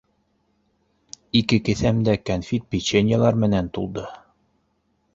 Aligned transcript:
Ике 1.41 1.59
кеҫәм 1.69 2.01
дә 2.09 2.17
кәнфит-печеньелар 2.31 3.41
менән 3.45 3.73
тулды. 3.79 4.11